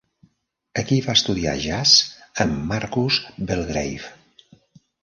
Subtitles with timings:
[0.81, 1.93] Aquí va estudiar jazz
[2.47, 3.21] amb Marcus
[3.53, 4.15] Belgrave.